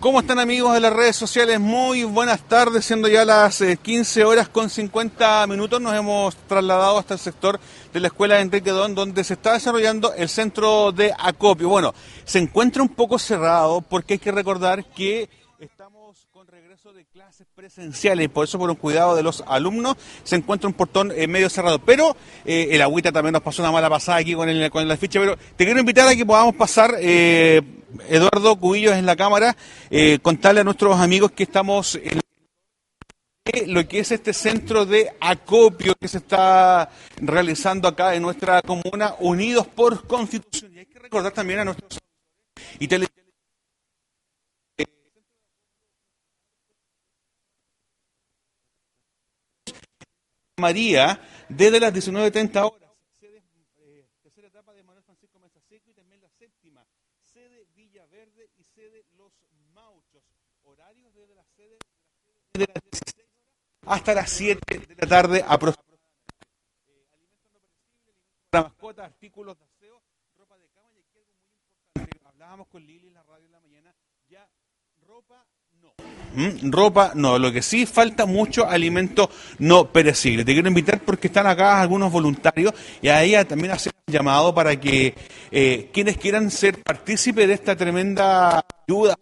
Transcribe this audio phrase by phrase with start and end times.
[0.00, 1.58] ¿Cómo están amigos de las redes sociales?
[1.58, 6.98] Muy buenas tardes, siendo ya las 15 eh, horas con 50 minutos, nos hemos trasladado
[6.98, 7.58] hasta el sector
[7.92, 11.68] de la Escuela de Enrique Don, donde se está desarrollando el centro de acopio.
[11.68, 11.94] Bueno,
[12.24, 17.48] se encuentra un poco cerrado porque hay que recordar que estamos con regreso de clases
[17.52, 21.26] presenciales y por eso por un cuidado de los alumnos se encuentra un portón eh,
[21.26, 21.80] medio cerrado.
[21.80, 24.96] Pero eh, el agüita también nos pasó una mala pasada aquí con, el, con la
[24.96, 26.94] ficha, pero te quiero invitar a que podamos pasar...
[28.08, 29.56] Eduardo Cubillos en la cámara,
[29.90, 32.20] eh, contarle a nuestros amigos que estamos en
[33.66, 39.14] lo que es este centro de acopio que se está realizando acá en nuestra comuna,
[39.20, 40.74] unidos por constitución.
[40.74, 41.98] Y hay que recordar también a nuestros
[42.78, 43.06] y tele
[50.58, 52.87] María desde las 19.30 horas.
[63.88, 65.88] Hasta las 7 de la tarde aproximadamente.
[68.50, 70.02] Para mascotas, artículos de aseo,
[70.36, 72.28] ropa de cama y aquí algo muy importante.
[72.28, 73.94] Hablábamos con Lili en la radio en la mañana,
[74.28, 74.48] ya
[75.06, 75.46] ropa.
[76.62, 80.44] Ropa no, lo que sí falta mucho alimento no perecible.
[80.44, 82.72] Te quiero invitar porque están acá algunos voluntarios
[83.02, 85.14] y ahí también hacer un llamado para que
[85.50, 89.16] eh, quienes quieran ser partícipes de esta tremenda ayuda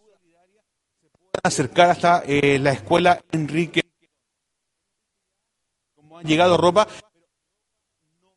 [1.43, 3.82] acercar hasta eh, la escuela Enrique.
[5.94, 6.87] Como han llegado ropa,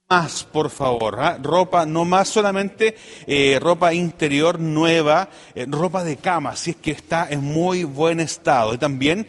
[0.10, 1.20] más, por favor.
[1.20, 1.38] ¿ah?
[1.40, 2.96] Ropa, no más solamente
[3.28, 8.20] eh, ropa interior nueva, eh, ropa de cama, si es que está en muy buen
[8.20, 8.74] estado.
[8.74, 9.28] Y también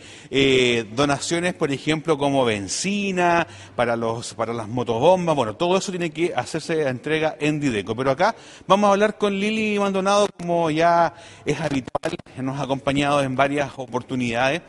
[0.95, 3.47] donaciones, por ejemplo, como benzina,
[3.77, 5.37] para, los, para las motobombas.
[5.37, 7.95] Bueno, todo eso tiene que hacerse entrega en Dideco.
[7.95, 8.35] Pero acá
[8.67, 11.13] vamos a hablar con Lili Maldonado, como ya
[11.45, 14.63] es habitual, nos ha acompañado en varias oportunidades.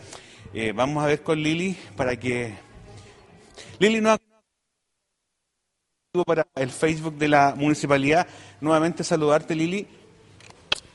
[0.54, 2.54] Eh, vamos a ver con Lili para que...
[3.80, 4.31] Lili no ha
[6.26, 8.28] para el Facebook de la municipalidad.
[8.60, 9.88] Nuevamente saludarte, Lili.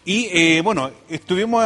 [0.04, 1.64] Y eh, bueno, estuvimos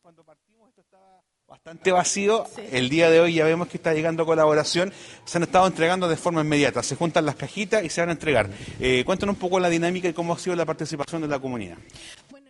[0.00, 2.46] cuando partimos, esto estaba bastante vacío.
[2.72, 4.94] El día de hoy ya vemos que está llegando colaboración.
[5.26, 6.82] Se han estado entregando de forma inmediata.
[6.82, 8.48] Se juntan las cajitas y se van a entregar.
[8.80, 11.76] Eh, cuéntanos un poco la dinámica y cómo ha sido la participación de la comunidad.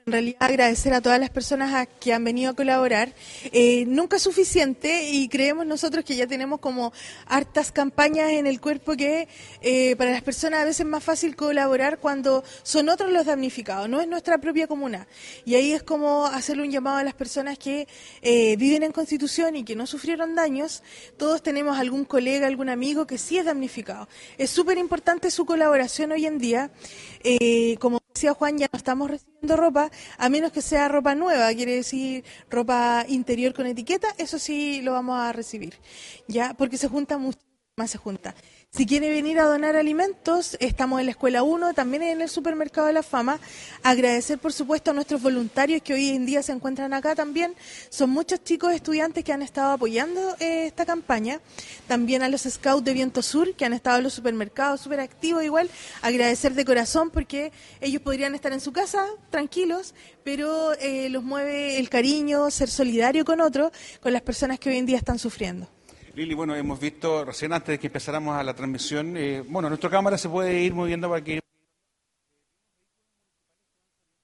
[0.09, 3.13] En realidad agradecer a todas las personas que han venido a colaborar.
[3.51, 6.93] Eh, nunca es suficiente y creemos nosotros que ya tenemos como
[7.27, 9.27] hartas campañas en el cuerpo que
[9.63, 13.89] eh, para las personas a veces es más fácil colaborar cuando son otros los damnificados,
[13.89, 15.09] no es nuestra propia comuna.
[15.45, 17.89] Y ahí es como hacerle un llamado a las personas que
[18.23, 20.85] eh, viven en Constitución y que no sufrieron daños.
[21.17, 24.09] Todos tenemos algún colega, algún amigo que sí es damnificado.
[24.39, 26.71] Es súper importante su colaboración hoy en día.
[27.81, 31.75] como decía Juan, ya no estamos recibiendo ropa, a menos que sea ropa nueva, quiere
[31.77, 35.75] decir ropa interior con etiqueta, eso sí lo vamos a recibir,
[36.27, 37.39] ya, porque se junta mucho
[37.77, 38.35] más se junta.
[38.77, 42.89] Si quiere venir a donar alimentos, estamos en la Escuela 1, también en el Supermercado
[42.89, 43.41] de la Fama.
[43.83, 47.55] Agradecer, por supuesto, a nuestros voluntarios que hoy en día se encuentran acá también.
[47.89, 51.41] Son muchos chicos estudiantes que han estado apoyando eh, esta campaña.
[51.89, 55.43] También a los Scouts de Viento Sur, que han estado en los supermercados súper activos
[55.43, 55.71] igual.
[56.03, 61.79] Agradecer de corazón porque ellos podrían estar en su casa tranquilos, pero eh, los mueve
[61.79, 63.73] el cariño, ser solidario con otros,
[64.03, 65.67] con las personas que hoy en día están sufriendo.
[66.17, 69.91] Lili, bueno, hemos visto recién antes de que empezáramos a la transmisión, eh, bueno, nuestra
[69.91, 71.41] cámara se puede ir moviendo para que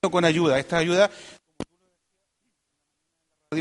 [0.01, 0.57] con ayuda.
[0.57, 1.11] Esta ayuda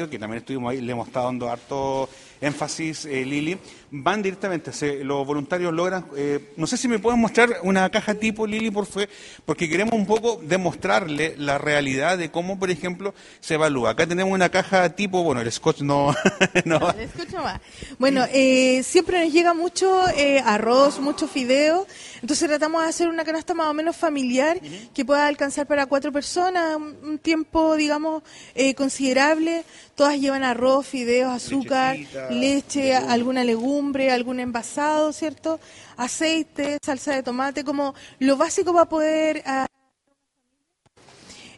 [0.08, 2.08] que también estuvimos ahí, le hemos estado dando harto
[2.42, 3.56] énfasis, eh, Lili,
[3.90, 8.14] van directamente, se, los voluntarios logran, eh, no sé si me pueden mostrar una caja
[8.14, 9.08] tipo, Lili, por fe,
[9.46, 13.90] porque queremos un poco demostrarle la realidad de cómo, por ejemplo, se evalúa.
[13.90, 16.14] Acá tenemos una caja tipo, bueno, el scotch no...
[16.64, 16.90] no.
[16.90, 17.60] el scotch no va.
[17.98, 20.02] Bueno, eh, siempre nos llega mucho
[20.44, 21.86] arroz, mucho fideo,
[22.20, 24.60] entonces tratamos de hacer una canasta más o menos familiar
[24.94, 28.22] que pueda alcanzar para cuatro personas, un tiempo, digamos,
[28.76, 29.64] considerable.
[29.94, 31.96] Todas llevan arroz, fideos, azúcar,
[32.40, 35.61] leche, alguna legumbre, algún envasado, ¿cierto?
[35.96, 39.43] Aceite, salsa de tomate, como lo básico para poder...
[39.46, 39.67] Ah,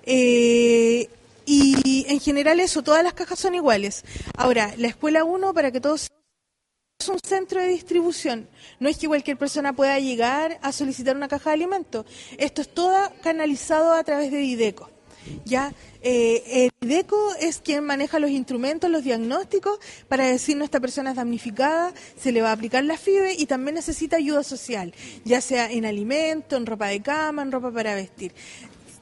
[0.06, 1.08] eh,
[1.46, 4.04] y en general eso, todas las cajas son iguales.
[4.36, 6.08] Ahora, la escuela 1, para que todos
[7.04, 8.48] es un centro de distribución.
[8.80, 12.06] No es que cualquier persona pueda llegar a solicitar una caja de alimentos.
[12.38, 14.93] Esto es todo canalizado a través de Dideco.
[15.44, 15.72] Ya
[16.02, 19.78] eh, el IDECO es quien maneja los instrumentos, los diagnósticos
[20.08, 23.74] para decirnos esta persona es damnificada, se le va a aplicar la FIBE y también
[23.74, 24.94] necesita ayuda social,
[25.24, 28.32] ya sea en alimento, en ropa de cama, en ropa para vestir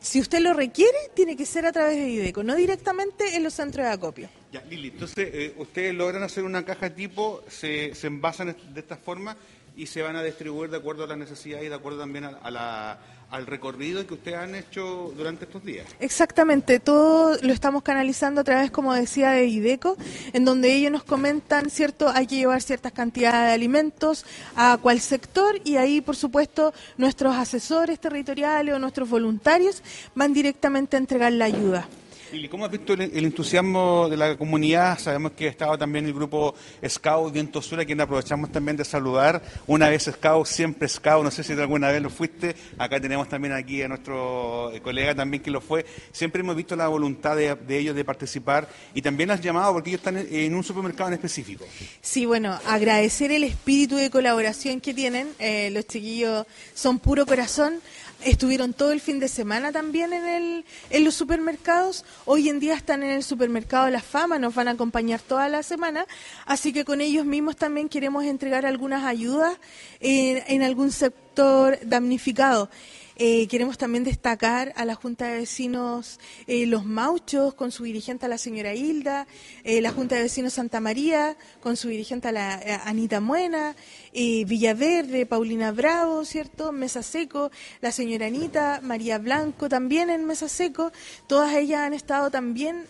[0.02, 3.54] si usted lo requiere, tiene que ser a través de IDECO, no directamente en los
[3.54, 4.28] centros de acopio.
[4.52, 8.96] Ya, Lili, entonces eh, ustedes logran hacer una caja tipo, se, se envasan de esta
[8.96, 9.36] forma
[9.76, 12.50] y se van a distribuir de acuerdo a las necesidades y de acuerdo también a,
[12.50, 12.98] la,
[13.30, 15.86] al recorrido que ustedes han hecho durante estos días.
[16.00, 19.96] Exactamente, todo lo estamos canalizando a través, como decía, de IDECO,
[20.32, 22.10] en donde ellos nos comentan, ¿cierto?
[22.10, 27.34] Hay que llevar ciertas cantidades de alimentos a cuál sector y ahí, por supuesto, nuestros
[27.34, 29.82] asesores territoriales o nuestros voluntarios
[30.14, 31.88] van directamente a entregar la ayuda.
[32.32, 34.98] ¿Y cómo has visto el, entusiasmo de la comunidad?
[34.98, 36.54] Sabemos que estaba también el grupo
[36.88, 39.42] Scout Viento Sur, a quien aprovechamos también de saludar.
[39.66, 41.22] Una vez Scout, siempre Scout.
[41.22, 42.56] No sé si alguna vez lo fuiste.
[42.78, 45.84] Acá tenemos también aquí a nuestro eh, colega también que lo fue.
[46.10, 50.00] Siempre hemos visto la voluntad de, ellos de participar y también has llamado porque ellos
[50.00, 51.66] están en, un supermercado en específico.
[52.00, 55.28] Sí, bueno, agradecer el espíritu de colaboración que tienen.
[55.38, 57.80] Eh, los chiquillos son puro corazón
[58.24, 62.04] estuvieron todo el fin de semana también en, el, en los supermercados.
[62.24, 65.62] Hoy en día están en el supermercado la fama, nos van a acompañar toda la
[65.62, 66.06] semana.
[66.46, 69.56] Así que con ellos mismos también queremos entregar algunas ayudas
[70.00, 72.70] en, en algún sector damnificado.
[73.16, 78.26] Eh, queremos también destacar a la Junta de Vecinos eh, Los Mauchos, con su dirigente
[78.26, 79.26] a la señora Hilda,
[79.64, 83.76] eh, la Junta de Vecinos Santa María, con su dirigente a la Anita Muena,
[84.12, 86.72] Villaverde, Paulina Bravo, ¿cierto?
[86.72, 87.50] Mesa Seco,
[87.80, 90.92] la señora Anita, María Blanco también en Mesa Seco.
[91.26, 92.86] Todas ellas han estado también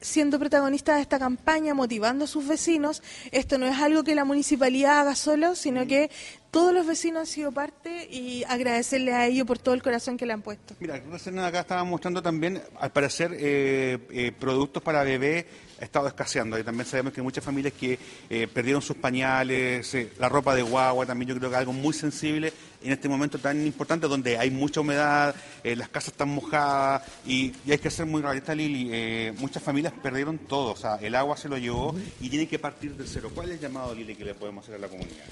[0.00, 3.02] siendo protagonistas de esta campaña, motivando a sus vecinos.
[3.32, 6.10] Esto no es algo que la municipalidad haga solo, sino que
[6.56, 10.24] todos los vecinos han sido parte y agradecerle a ellos por todo el corazón que
[10.24, 10.74] le han puesto.
[10.80, 10.94] Mira,
[11.46, 15.46] acá estaba mostrando también, al parecer, eh, eh, productos para bebé
[15.78, 16.58] ha estado escaseando.
[16.58, 17.98] Y también sabemos que hay muchas familias que
[18.30, 22.50] eh, perdieron sus pañales, la ropa de guagua, también yo creo que algo muy sensible
[22.82, 27.76] en este momento tan importante donde hay mucha humedad, las casas están mojadas y, hay
[27.76, 29.30] que ser muy realista, Lili.
[29.38, 32.96] muchas familias perdieron todo, o sea, el agua se lo llevó y tiene que partir
[32.96, 33.30] de cero.
[33.34, 35.26] ¿Cuál es el llamado, Lili, que le podemos hacer a la comunidad?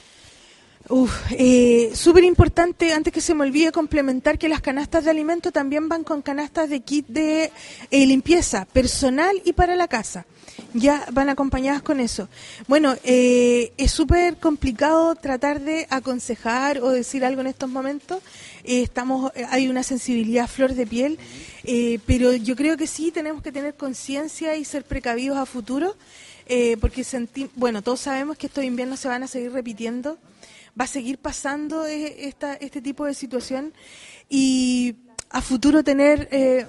[0.90, 5.50] Uf, eh, súper importante, antes que se me olvide complementar que las canastas de alimento
[5.50, 7.50] también van con canastas de kit de
[7.90, 10.26] eh, limpieza personal y para la casa.
[10.74, 12.28] Ya van acompañadas con eso.
[12.68, 18.22] Bueno, eh, es súper complicado tratar de aconsejar o decir algo en estos momentos.
[18.62, 21.18] estamos, hay una sensibilidad flor de piel,
[22.06, 25.96] pero yo creo que sí tenemos que tener conciencia y ser precavidos a futuro,
[26.80, 30.18] porque senti bueno, todos sabemos que estos inviernos se van a seguir repitiendo
[30.78, 32.28] va a seguir pasando e,
[32.60, 33.72] este tipo de situación
[34.28, 34.96] y
[35.30, 36.66] a futuro tener, eh,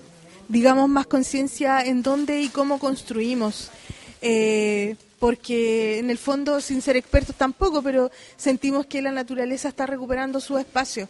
[0.48, 3.72] digamos, más conciencia en dónde y cómo construimos.
[4.22, 9.86] Eh, porque en el fondo, sin ser expertos tampoco, pero sentimos que la naturaleza está
[9.86, 11.08] recuperando su espacio.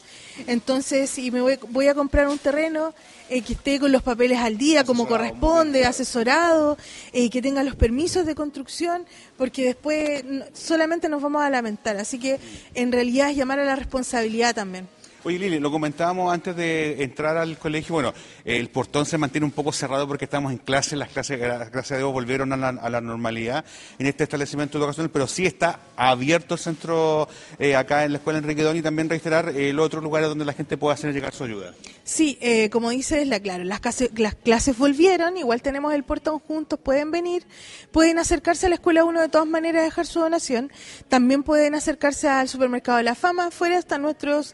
[0.48, 2.94] Entonces, si me voy, a comprar un terreno
[3.30, 6.78] eh, que esté con los papeles al día, como corresponde, asesorado,
[7.14, 9.06] eh, que tenga los permisos de construcción,
[9.38, 11.98] porque después solamente nos vamos a lamentar.
[11.98, 12.40] Así que,
[12.74, 14.88] en realidad, es llamar a la responsabilidad también.
[15.26, 17.96] Oye, Lili, lo comentábamos antes de entrar al colegio.
[17.96, 18.14] Bueno,
[18.44, 20.96] el portón se mantiene un poco cerrado porque estamos en clase.
[20.96, 23.66] Las clases, gracias a Dios, volvieron a la, normalidad
[23.98, 27.28] en este establecimiento educacional, pero sí está abierto el centro
[27.58, 30.46] eh, acá en la Escuela Enrique Don y también reiterar eh, los otros lugares donde
[30.46, 31.74] la gente pueda hacer llegar su ayuda.
[32.04, 36.38] Sí, eh, como dices, la, claro, las, clases, las clases volvieron, igual tenemos el portón
[36.38, 37.48] juntos, pueden venir,
[37.92, 40.72] pueden acercarse a la Escuela 1 de todas maneras a dejar su donación.
[41.10, 44.54] También pueden acercarse al Supermercado de la Fama, afuera están nuestros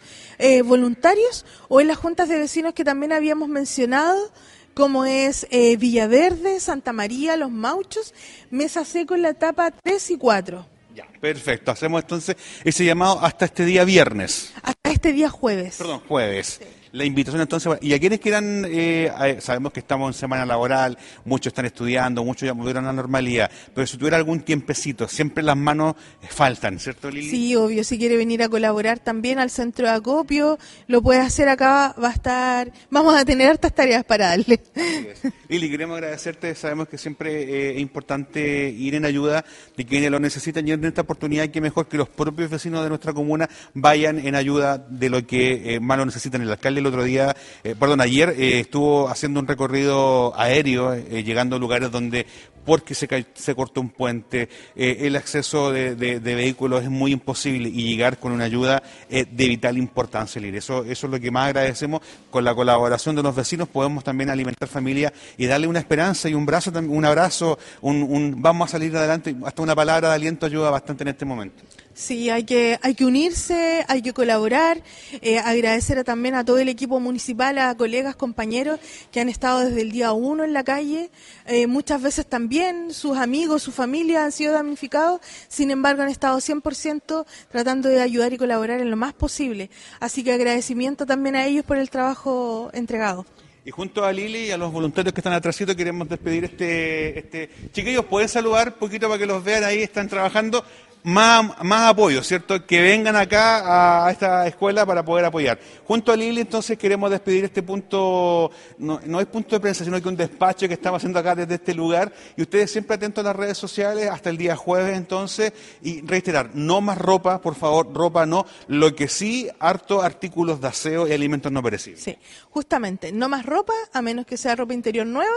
[0.61, 4.31] voluntarios o en las juntas de vecinos que también habíamos mencionado,
[4.73, 8.13] como es eh, Villaverde, Santa María, Los Mauchos,
[8.49, 10.65] Mesa Seco en la etapa 3 y 4.
[10.95, 11.71] Ya, perfecto.
[11.71, 14.53] Hacemos entonces ese llamado hasta este día viernes.
[14.61, 15.75] Hasta este día jueves.
[15.77, 16.59] Perdón, jueves
[16.91, 21.51] la invitación entonces, y a quienes quieran, eh, sabemos que estamos en semana laboral, muchos
[21.51, 25.57] están estudiando, muchos ya volvieron a la normalidad, pero si tuviera algún tiempecito, siempre las
[25.57, 25.95] manos
[26.29, 27.29] faltan, ¿cierto Lili?
[27.29, 30.57] Sí, obvio, si quiere venir a colaborar también al centro de acopio,
[30.88, 34.60] lo puede hacer acá, va a estar, vamos a tener hartas tareas para darle.
[35.48, 39.45] Lili, queremos agradecerte, sabemos que siempre eh, es importante ir en ayuda
[39.77, 42.89] de quienes lo necesitan y en esta oportunidad que mejor que los propios vecinos de
[42.89, 46.88] nuestra comuna vayan en ayuda de lo que eh, más lo necesitan el alcalde el
[46.88, 51.91] otro día, eh, perdón, ayer eh, estuvo haciendo un recorrido aéreo, eh, llegando a lugares
[51.91, 52.25] donde
[52.65, 58.19] porque se, se cortó un puente, el acceso de, vehículos es muy imposible y llegar
[58.19, 62.01] con una ayuda de vital importancia, Eso, eso es lo que más agradecemos.
[62.29, 66.35] Con la colaboración de los vecinos podemos también alimentar familias y darle una esperanza y
[66.35, 70.45] un, brazo, un abrazo, un, un vamos a salir adelante, hasta una palabra de aliento
[70.45, 71.63] ayuda bastante en este momento.
[71.93, 74.81] Sí, hay que, hay que unirse, hay que colaborar,
[75.21, 78.79] eh, agradecer también a todo el equipo municipal, a colegas, compañeros
[79.12, 81.12] que han estado desde el día uno en la calle.
[81.48, 85.19] Eh, muchas veces también sus amigos, su familia han sido damnificados,
[85.50, 89.69] sin embargo han estado 100% tratando de ayudar y colaborar en lo más posible.
[90.00, 93.25] Así que agradecimiento también a ellos por el trabajo entregado.
[93.63, 97.50] Y junto a Lili y a los voluntarios que están atrásito queremos despedir este, este...
[97.71, 99.83] Chiquillos, ¿pueden saludar un poquito para que los vean ahí?
[99.83, 100.65] Están trabajando
[101.03, 102.65] más, más apoyo, ¿cierto?
[102.65, 105.60] Que vengan acá a esta escuela para poder apoyar.
[105.86, 110.01] Junto a Lili, entonces, queremos despedir este punto, no, no es punto de prensa, sino
[110.01, 112.12] que un despacho que estamos haciendo acá desde este lugar.
[112.38, 116.51] Y ustedes siempre atentos a las redes sociales hasta el día jueves, entonces, y reiterar,
[116.53, 118.46] no más ropa, por favor, ropa no.
[118.67, 122.03] Lo que sí, harto artículos de aseo y alimentos no perecibles.
[122.03, 122.17] Sí,
[122.50, 125.31] justamente, no más ropa, a menos que sea ropa interior nueva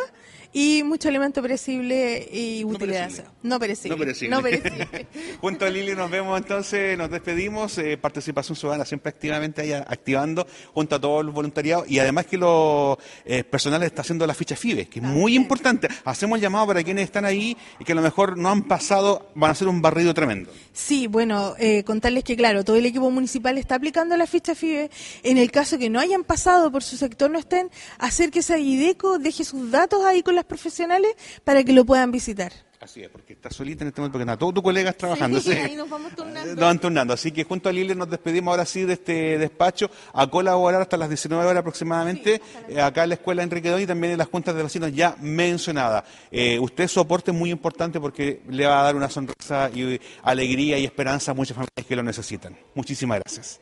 [0.56, 3.10] y mucho alimento perecible y utilidad.
[3.42, 3.96] No perecible.
[4.30, 5.06] No perecible.
[5.40, 7.76] Junto a Lili nos vemos entonces, nos despedimos.
[7.78, 12.38] Eh, participación ciudadana siempre activamente ahí activando junto a todos los voluntariados y además que
[12.38, 15.88] los eh, personales está haciendo la ficha FIBE, que es muy importante.
[16.04, 19.30] Hacemos el llamado para quienes están ahí y que a lo mejor no han pasado,
[19.34, 20.52] van a hacer un barrido tremendo.
[20.72, 24.88] Sí, bueno, eh, contarles que claro, todo el equipo municipal está aplicando la ficha FIBE.
[25.24, 29.18] En el caso que no hayan pasado por su sector, no estén, acérquese a IDECO,
[29.18, 32.52] deje sus datos ahí con las profesionales para que lo puedan visitar.
[32.84, 35.40] Así es, porque estás solita en este momento, porque nada, todos tus colegas trabajando.
[35.40, 36.50] Sí, ahí nos vamos turnando.
[36.50, 37.14] Nos van turnando.
[37.14, 40.98] Así que junto a Lili nos despedimos ahora sí de este despacho a colaborar hasta
[40.98, 44.28] las 19 horas aproximadamente, eh, acá en la escuela Enrique Doy y también en las
[44.28, 46.04] juntas de vecinos ya mencionadas.
[46.30, 49.98] Eh, usted su aporte es muy importante porque le va a dar una sonrisa y
[50.22, 52.54] alegría y esperanza a muchas familias que lo necesitan.
[52.74, 53.60] Muchísimas gracias.